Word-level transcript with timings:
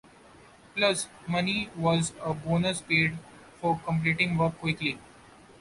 'Plus' 0.73 1.07
money 1.27 1.69
was 1.77 2.11
a 2.23 2.33
bonus 2.33 2.81
paid 2.81 3.19
for 3.59 3.79
completing 3.85 4.35
work 4.35 4.57
quickly. 4.57 4.97